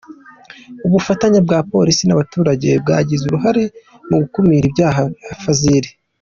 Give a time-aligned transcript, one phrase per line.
[0.85, 3.63] Ubufatanye bwa Polisi n’abaturage bwagize uruhare
[4.07, 5.01] mu gukumira ibyaha-
[5.43, 5.89] Fazili